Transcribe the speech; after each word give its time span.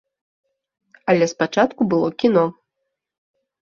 Але 1.13 1.25
спачатку 1.35 1.81
было 1.95 2.07
кіно. 2.25 2.45